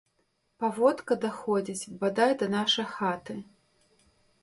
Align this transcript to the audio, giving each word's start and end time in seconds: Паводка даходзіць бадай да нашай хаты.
Паводка 0.63 1.17
даходзіць 1.27 1.91
бадай 2.01 2.35
да 2.43 2.51
нашай 2.57 2.91
хаты. 2.97 3.41